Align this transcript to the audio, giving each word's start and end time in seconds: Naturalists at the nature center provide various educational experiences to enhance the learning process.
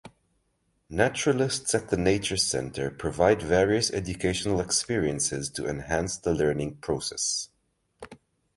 Naturalists 0.89 1.75
at 1.75 1.89
the 1.89 1.95
nature 1.95 2.35
center 2.35 2.89
provide 2.89 3.43
various 3.43 3.91
educational 3.91 4.59
experiences 4.59 5.47
to 5.51 5.67
enhance 5.67 6.17
the 6.17 6.33
learning 6.33 6.77
process. 6.77 7.49